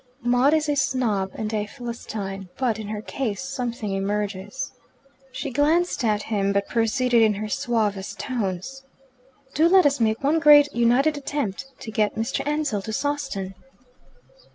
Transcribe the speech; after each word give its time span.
"Maud 0.23 0.55
is 0.55 0.67
a 0.67 0.75
snob 0.75 1.29
and 1.35 1.53
a 1.53 1.67
Philistine. 1.67 2.49
But, 2.57 2.79
in 2.79 2.87
her 2.87 3.03
case, 3.03 3.39
something 3.43 3.93
emerges." 3.93 4.71
She 5.31 5.51
glanced 5.51 6.03
at 6.03 6.23
him, 6.23 6.51
but 6.53 6.67
proceeded 6.67 7.21
in 7.21 7.35
her 7.35 7.47
suavest 7.47 8.17
tones, 8.17 8.81
"Do 9.53 9.69
let 9.69 9.85
us 9.85 9.99
make 9.99 10.23
one 10.23 10.39
great 10.39 10.73
united 10.73 11.17
attempt 11.19 11.65
to 11.81 11.91
get 11.91 12.15
Mr. 12.15 12.41
Ansell 12.47 12.81
to 12.81 12.91
Sawston." 12.91 13.53